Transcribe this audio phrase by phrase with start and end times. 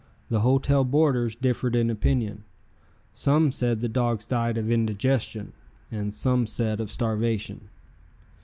[0.29, 2.43] The hotel boarders differed in opinion.
[3.13, 5.53] Some said the dogs died of indigestion
[5.91, 7.69] and some said of starvation.